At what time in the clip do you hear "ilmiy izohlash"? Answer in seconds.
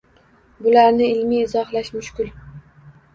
1.17-1.91